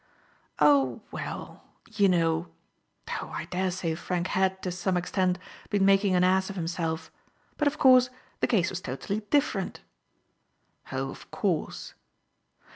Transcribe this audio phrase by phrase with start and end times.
[0.59, 1.61] "Oh— ^well—
[1.99, 2.47] you know—
[3.21, 5.37] oh, I dare say Frank had, to some extent,
[5.69, 7.11] been making an ass of him self.
[7.55, 8.09] But, of course,
[8.39, 9.75] the case was totally dif ferent.""
[10.91, 11.93] Oh, of course."